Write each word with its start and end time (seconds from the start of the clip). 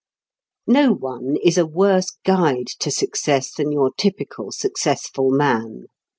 No 0.65 0.93
one 0.93 1.35
is 1.43 1.59
a 1.59 1.65
worse 1.67 2.09
guide 2.25 2.65
to 2.79 2.89
success 2.89 3.53
than 3.53 3.71
your 3.71 3.91
typical 3.99 4.51
successful 4.51 5.29
man. 5.29 5.89